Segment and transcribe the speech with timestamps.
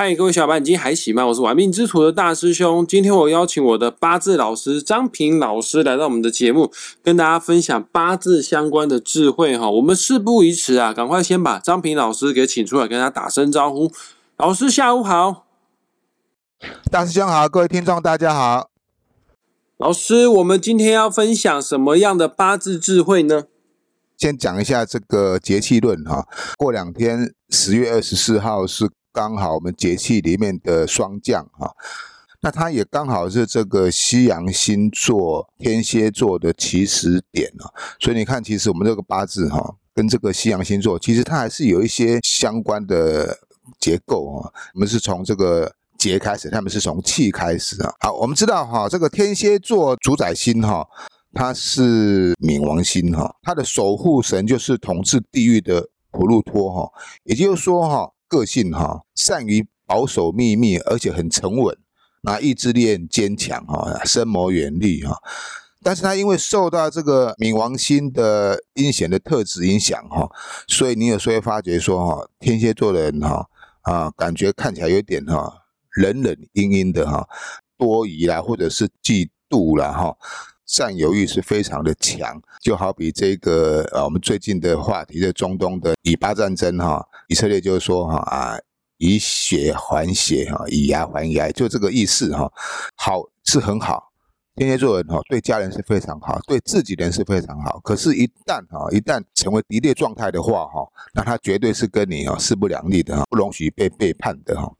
[0.00, 1.26] 嗨，各位小伙伴，你今天还行吗？
[1.26, 2.86] 我是玩命之徒的大师兄。
[2.86, 6.70] 今天我邀请我的八字老师张平老师来到我们的节目，
[7.02, 9.68] 跟大家分享八字相关的智慧哈。
[9.68, 13.90] 我们事不宜迟啊，赶快先把张平老师给请出来，跟他打声招呼。
[14.36, 15.48] 老师下午好，
[16.92, 18.70] 大师兄好，各位听众大家好。
[19.78, 23.46] 老师，我们今天要分享什么样的八字智慧呢？
[24.16, 26.28] 先讲一下这个节气论哈。
[26.56, 28.88] 过两天，十月二十四号是。
[29.12, 31.74] 刚好我们节气里面的霜降哈，
[32.40, 37.66] 那它也刚好是这个西洋星座天蝎座的起始点啊，
[37.98, 43.38] 所以你看，其实我们这个八字哈，跟这个西洋星座其实它还是有一些相关的
[43.80, 44.52] 结构啊。
[44.74, 47.92] 我们是从这个节开始，他们是从气开始啊。
[48.00, 50.86] 好，我们知道哈，这个天蝎座主宰星哈，
[51.32, 56.92] 它是冥王星哈，它的守护神就是统治地狱的普鲁托哈，
[57.24, 58.12] 也就是说哈。
[58.28, 61.76] 个性哈，善于保守秘密，而且很沉稳，
[62.22, 65.16] 那意志力很坚强哈，深谋远虑哈。
[65.82, 70.28] 但是他因为受到这个冥王星的阴险的特质影响哈，
[70.66, 73.48] 所以你有时候会发觉说哈，天蝎座的人哈
[73.82, 75.50] 啊，感觉看起来有点哈
[75.96, 77.26] 冷冷阴阴的哈，
[77.78, 80.16] 多疑啦，或者是嫉妒啦哈。
[80.68, 88.58] 占有欲是非常的强，就好比这个呃，我们最近的话题的中东的以巴战争哈，以色列就是说哈啊，
[88.98, 92.52] 以血还血哈，以牙还牙，就这个意思哈。
[92.96, 94.12] 好是很好，
[94.56, 97.80] 天蝎座人哈，对家人是非常好，对自己人是非常好。
[97.80, 104.70] 可是，一旦哈，一旦成为敌对状态的话哈，那他绝对是跟你哈势不两立的哈，不容许被背叛的哈。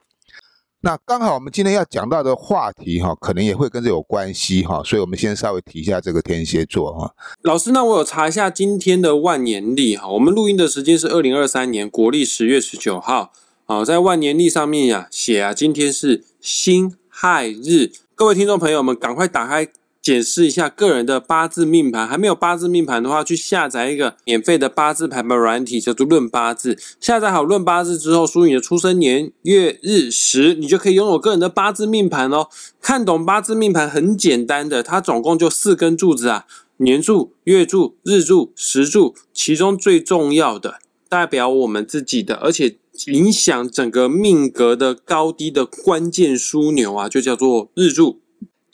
[0.80, 7.12] 那刚好我们今天要讲到的话题哈，可能也会跟这有关系哈，所以我们先稍微提一下这个天蝎座哈。
[7.42, 13.32] 老师，那我有查一下今天的万年历哈，我们录音的时间是二零二三年国历十月十九号
[13.66, 19.66] 啊，在万年历上面呀写啊，今天是辛亥日，各位听众朋友们，赶快打开。
[20.08, 26.78] 检视一下个人的八字命盘，还没有八字命盘的话，去下载一个免费的八字排盘软体，叫做论八字。
[26.98, 32.48] 下载好论八字之后，输入你的出生年月日时，你就可以拥有个人的八字命盘哦。
[32.80, 36.46] 看懂八字命盘很简单的，它总共就四根柱子啊：
[36.78, 40.78] 年柱、月柱、日柱、时柱，其中最重要的
[41.10, 48.20] 代表我们自己的，而且影响整个命格的高低的关键枢纽啊，就叫做日柱。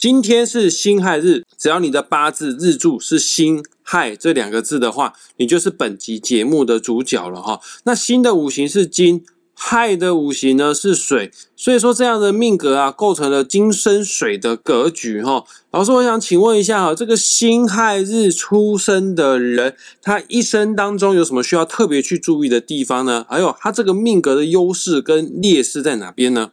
[0.05, 7.59] 今天是辛亥日，只要你的八字日柱是辛亥这两个字的话，你就是本集节目的主角了哈。
[7.85, 15.43] 那辛的五行是金，亥的五行呢是水，所以说这样的命格啊，构成了金生水的格局哈。
[15.71, 23.25] 老师，我想请问一下哈，这个辛亥日出生的人，他一生当中有什么需要特别去注意的地方呢？
[23.27, 26.51] 还有他这个命格的优势跟劣势在哪边呢？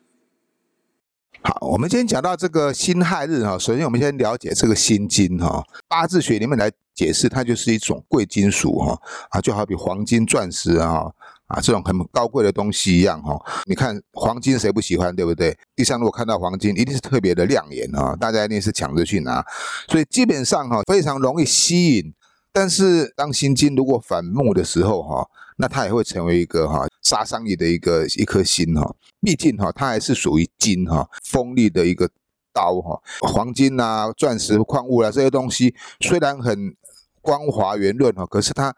[1.45, 8.97] 好，我们今天讲到这个辛亥日哈，首先我们先了解这个辛金哈，八字学里面来解释，它就是一种贵金属哈，
[9.31, 11.11] 啊，就好比黄金、钻石啊，
[11.49, 13.37] 啊，这种很高贵的东西一样哈。
[13.67, 15.57] 你看黄金谁不喜欢，对不对？
[15.75, 19.45] 地上如果看到黄金，一定是特别的亮眼啊，大家一定是抢着去拿，
[19.89, 22.15] 所以基本上哈，非常容易吸引。
[22.53, 25.27] 但是当辛金如果反目的时候哈，
[25.57, 28.97] 那它也会成为一个哈杀伤力的一个一颗心哈。
[29.21, 32.09] 毕竟哈，它还是属于金哈，锋利的一个
[32.55, 32.99] 刀哈。
[33.21, 36.75] 黄金啊、钻石、矿物啊这些东西，虽然很
[37.21, 38.75] 光滑圆润哈，可是它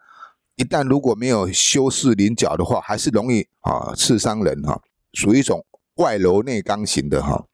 [0.56, 4.82] 一旦如果没有修饰棱角的话，还是容易啊刺伤人哈。
[5.12, 5.64] 属于一种
[5.96, 7.46] 外柔内刚型的哈。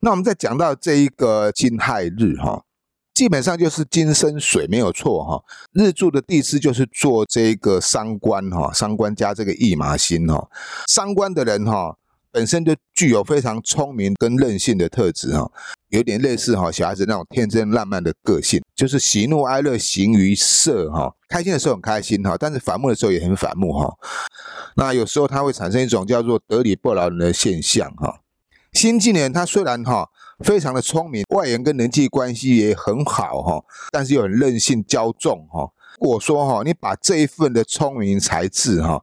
[0.00, 2.62] 那我们再讲到这一个金亥日哈。
[3.16, 10.46] 基本上就是金生水没有错哈，日柱的地支就是做这个伤官哈，伤官加这个驿马星哈，
[10.86, 11.96] 伤官的人哈
[12.30, 15.50] 本身就具有非常聪明跟任性的特质哈，
[15.88, 23.94] 有点类似哈小孩子那种天真烂漫的个性，就是喜怒哀乐形于色哈，开心的时候很开心哈，但是反目的时候也很反目哈，
[24.76, 28.20] 那有时候它会产生一种叫做得理不饶人的现象哈。
[28.76, 30.10] 新纪年他虽然哈。
[30.40, 35.72] 非常的聪明，外人跟人际关系也很好哈，但是又很任性骄纵哈。
[35.98, 39.02] 如果说哈，你把这一份的聪明才智哈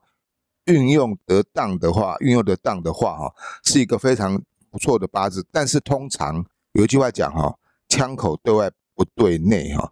[0.65, 3.33] 运用得当的话，运用得当的话哈，
[3.63, 4.39] 是一个非常
[4.69, 5.43] 不错的八字。
[5.51, 7.57] 但是通常有一句话讲哈，
[7.89, 9.91] 枪口对外不对内哈。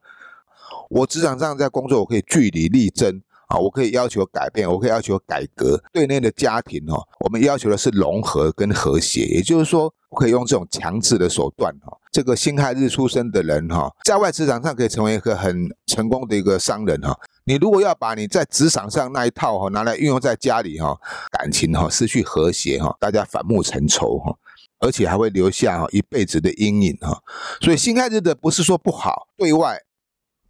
[0.91, 3.23] 我职场上在工作，我可以据理力争。
[3.51, 5.77] 啊，我可以要求改变，我可以要求改革。
[5.91, 17.13] 对内的家庭哦，我们要求的是融合跟和谐，也就是说，我可以用这种强制的手段哈，这个辛亥日出生的人哈，在外职场上可以成为一个很成功的一个商人哈。
[17.43, 20.97] 你如果要把你在职场上那一套哈拿来运用在家里哈，
[21.31, 24.33] 感情哈失去和谐哈，大家反目成仇哈，
[24.79, 27.21] 而且还会留下一辈子的阴影哈。
[27.59, 29.77] 所以辛亥日的不是说不好，对外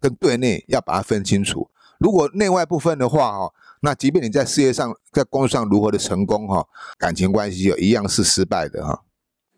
[0.00, 1.68] 跟对内要把它分清楚。
[2.02, 6.66] 如果内外部分的话哈，那即便你在事业上、在工作上如何的成功哈，
[6.98, 9.02] 感情关系就一样是失败的哈。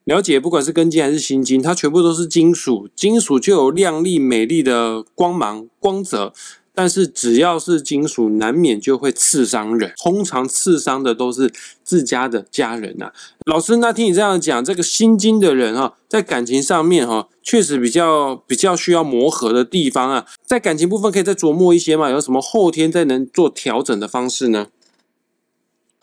[0.05, 6.35] 了解，不管是根金还是心金，它全部都是金属，金属就有亮丽美丽的光芒光泽。
[6.74, 9.92] 但是只要是金属，难免就会刺伤人。
[9.96, 11.52] 通常刺伤的都是
[11.84, 13.12] 自家的家人呐。
[13.46, 20.26] 老师，那听你这样讲，这个心金的人哈，在感情上面哈，确实比较比较需要磨合的地方啊。
[20.44, 22.10] 在感情部分可以再琢磨一些嘛？
[22.10, 24.66] 有什么后天再能做调整的方式呢？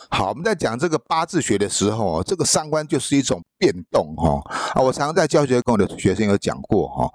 [0.09, 4.41] 好，我们在讲这个八字学的时候，这个三观就是一种变动哈。
[4.73, 7.09] 啊，我常常在教学跟我的学生有讲过哈。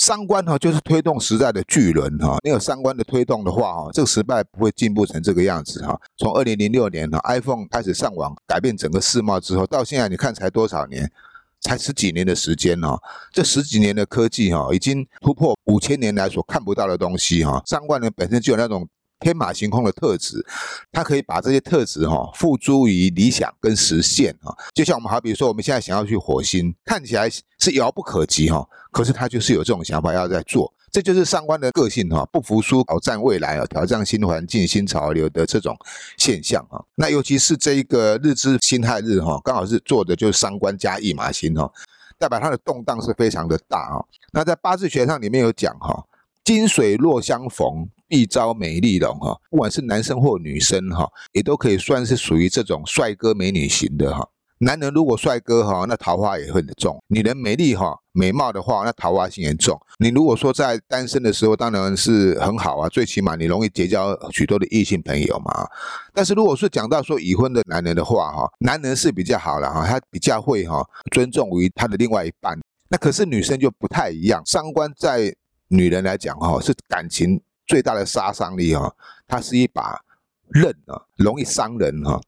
[0.00, 6.00] 三观哈就是推动时代的巨轮哈，没有三观的推动的话哈，这个时代不会进步成这个样子哈。
[6.16, 11.12] 从二零零六年哈 iPhone 开始上网改变整个世贸之后，到现在你看才多少年，
[11.60, 12.98] 才十几年的时间哈。
[13.30, 17.62] 这十几年的科技哈，已经突破五千年来所看不到的东西哈。
[17.66, 18.88] 三观呢本身就有那种。
[19.20, 20.44] 天马行空的特质，
[20.90, 24.56] 它可以把这些特质哈付诸于理想跟实现哈。
[24.74, 35.76] 就像我们好比说，我们现在想要去火星，看起来是遥不可及哈，可是他就是有这种想法要在做，这就是上官的个性哈，不服输，挑战未来啊，挑战新环境、新潮流的这种
[36.16, 36.82] 现象哈。
[36.94, 41.70] 那尤其是这一个日之辛亥日哈，刚好是做的就是三官加一马星哈，
[42.18, 44.00] 代表它的动荡是非常的大啊。
[44.32, 46.04] 那在八字学上里面有讲哈，
[46.42, 47.88] 金水若相逢。
[48.10, 54.28] 必招美丽容哈，不管是男生或女生哈，也都可以算是属于这种帅哥美女型的哈。
[54.58, 59.80] 男人如果帅哥哈，那桃花也会很重；女人美丽哈、美貌的话，那桃花心也重。
[60.00, 65.66] 你如果说在单身的时候，当然是很好啊，最起码你容易结交许多的异性朋友嘛。
[66.12, 72.58] 但是如果是讲到说已婚的男人的话哈，男人是比较好了哈，他比较会哈尊重于他的另外一半。
[72.90, 75.34] 那可是女生就不太一样，三观在
[75.68, 77.40] 女人来讲哈，是感情。
[77.70, 78.92] 最大的杀伤力哈，
[79.28, 80.04] 它是一把
[80.48, 82.20] 刃啊，容易伤人哈。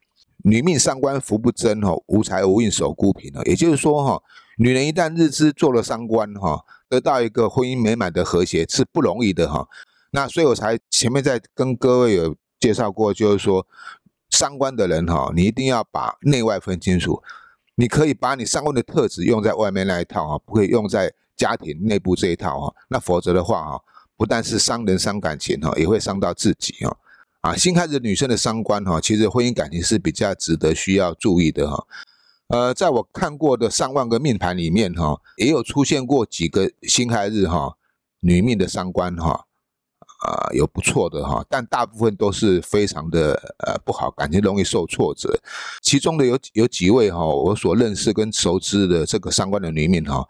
[0.44, 3.42] 女命三官福不贞哈，无财无运守孤贫啊。
[3.44, 4.22] 也就是说哈，
[4.58, 9.66] 女人一旦日支做了三官哈，得到一个婚姻美满的和谐是不容易的哈。
[10.12, 13.66] 那所以我才前面在跟各位有介绍过，就是说
[14.30, 17.20] 三官的人哈，你一定要把内外分清楚。
[17.74, 22.74] 你可以把你三官的特质用在外面那一套哈，不可以用在家庭内部这一套哈。
[22.86, 23.82] 那否则的话哈。
[24.22, 26.96] 不但是伤人伤感情哈，也会伤到自己哈。
[27.40, 31.84] 啊，新开始女生的伤官哈，其实婚姻感情是比较值得需要注意的哈。
[32.46, 37.76] 呃，在我看过的上万个命盘里面哈，也有出现过几个辛亥日哈，
[38.20, 39.44] 女命的伤官哈，
[40.20, 43.32] 啊，有不错的哈，但大部分都是非常的
[43.66, 45.36] 呃不好，感情容易受挫折。
[45.82, 50.24] 其中的有有几位哈，我所认识跟熟知的这个伤官的女命哈，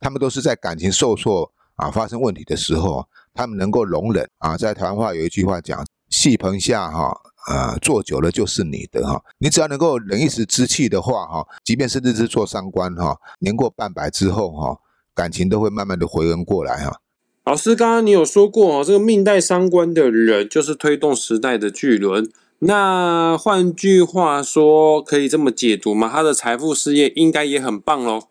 [0.00, 1.52] 他们都是在感情受挫。
[1.80, 4.56] 啊，发生问题的时候，他们能够容忍啊。
[4.56, 7.10] 在台湾话有一句话讲：“戏棚下哈，
[7.48, 9.22] 呃，坐久了就是你的哈。
[9.38, 14.76] 你只要能够忍一时之气的话哈，即便是日子做三官哈，年过半百之后哈，
[15.14, 17.00] 感情都会慢慢的回温过来哈。”
[17.46, 22.30] 老师，刚刚你有说过，这个命带三官的人就是推动时代的巨轮。
[22.60, 26.10] 那换句话说，可以这么解读吗？
[26.12, 28.24] 他的财富事业应该也很棒喽。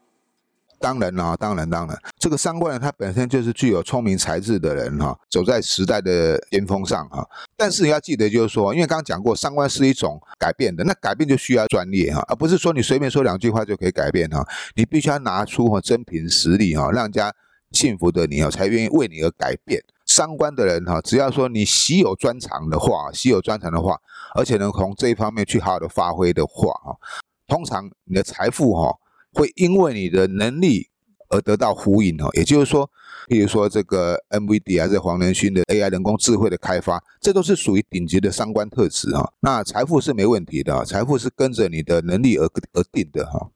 [0.79, 7.27] 当然啦，当然当然，这个三官人他本身就是具有聪明才智的人哈，走在时代的巅峰上哈。
[7.57, 14.43] 但是你要记得，就是说，因为刚刚讲过，三观是一种改变的，那改变就需要专业哈，而不是说你随便说两句话就可以改变哈。
[14.75, 17.33] 你必须要拿出哈真凭实力哈，让人家
[17.71, 19.83] 信服的你哦，才愿意为你而改变。
[20.05, 23.97] 三观的人哈，只要说你稀有专长的话，稀有专长的话，
[24.35, 26.95] 而且能从这一方面去好好的发挥的话哈，
[27.47, 28.95] 通常你的财富哈。
[29.33, 30.87] 会因为你的能力
[31.29, 32.89] 而得到呼应哦，也就是说，
[33.27, 39.29] 比如说这个 M V D 还是黄仁勋的 AI 人工智慧的开发，这都是属于顶级的三观特质啊。
[39.41, 43.51] 那财富是没问题的，财富是跟着你的能力而而定的哈。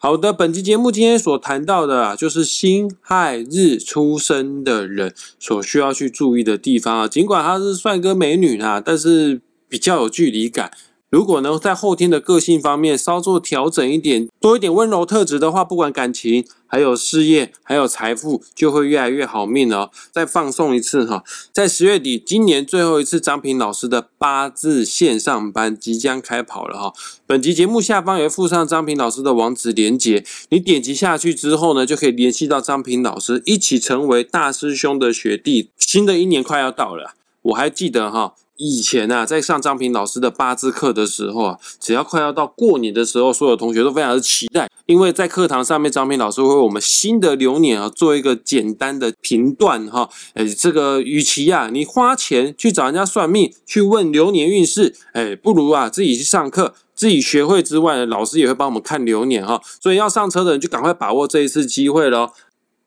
[0.00, 7.08] 好的，本期节目今天所谈到的啊，就是辛亥日出生的人所需要去注意的地方啊。
[7.08, 10.70] 尽管他是帅哥美女啊，但是比较有距离感。
[11.10, 19.90] 如果呢，在后天的个性方面稍作调整一点，多一点温柔特质的话，不管感情、还有事业、还有财富，就会越来越好命哦。
[20.12, 26.92] 再放送一次哈，在十月底，今年最后一次张平老师的八字线上班即将开跑了哈。
[27.26, 35.70] 本集节目下方也附上张平老师的网址连接，你点击下去之后呢，就可以联系到张平老师，一起成为大师兄的学弟。
[35.78, 38.34] 新的一年快要到了，我还记得哈。
[38.58, 50.10] 以前啊，在上张平老师的八字课的时候啊，只要快要到过年的时候，所有同学都非常的期待，因为在课堂上面，张平老师会为我们新的流年啊做一个简单的评断哈。
[50.34, 59.62] 哎，这个与其啊，你花钱去找人家算命，去问流年运势，哎，不如啊自己去上课，自己学会之外，老师也会帮我们看流年哈。
[59.80, 62.32] 所以要上车的人就赶快把握这一次机会喽。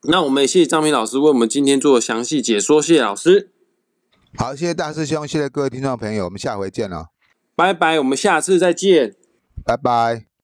[0.03, 3.49] 那我们也谢谢张平老师为我们今天做详细解说，谢谢老师。
[4.37, 7.07] 好，谢谢大师兄，谢谢各位听众朋友，我们下回见了，
[7.55, 9.13] 拜拜，我们下次再见，
[9.65, 10.30] 拜拜。